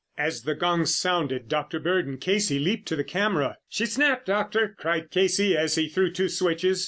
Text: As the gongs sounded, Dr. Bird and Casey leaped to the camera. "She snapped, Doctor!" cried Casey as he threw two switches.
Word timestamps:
As 0.17 0.41
the 0.41 0.55
gongs 0.55 0.95
sounded, 0.97 1.47
Dr. 1.47 1.79
Bird 1.79 2.07
and 2.07 2.19
Casey 2.19 2.57
leaped 2.57 2.87
to 2.87 2.95
the 2.95 3.03
camera. 3.03 3.57
"She 3.69 3.85
snapped, 3.85 4.25
Doctor!" 4.25 4.75
cried 4.79 5.11
Casey 5.11 5.55
as 5.55 5.75
he 5.75 5.87
threw 5.87 6.09
two 6.09 6.27
switches. 6.27 6.79